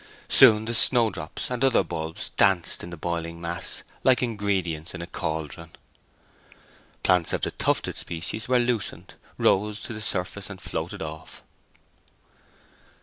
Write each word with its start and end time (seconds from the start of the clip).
Soon 0.29 0.65
the 0.65 0.73
snowdrop 0.73 1.39
and 1.47 1.63
other 1.63 1.83
bulbs 1.83 2.31
danced 2.35 2.81
in 2.83 2.89
the 2.89 2.97
boiling 2.97 3.39
mass 3.39 3.83
like 4.03 4.23
ingredients 4.23 4.95
in 4.95 5.01
a 5.03 5.05
cauldron. 5.05 5.69
Plants 7.03 7.33
of 7.33 7.41
the 7.41 7.51
tufted 7.51 7.95
species 7.95 8.47
were 8.47 8.57
loosened, 8.57 9.13
rose 9.37 9.79
to 9.81 9.93
the 9.93 10.01
surface, 10.01 10.49
and 10.49 10.59
floated 10.59 11.03
off. 11.03 11.43